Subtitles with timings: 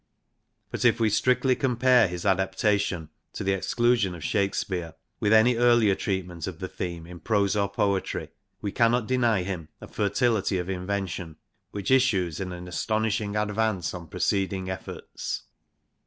[0.71, 5.93] But if we strictly compare his adaptation (to the exclusion of Shakespeare) with any earlier
[5.93, 8.29] treatment of the theme in prose or poetry,
[8.63, 11.35] we cannot deny him a fertility of invention,
[11.69, 15.43] which issues in an astonishing advance on preceding efforts.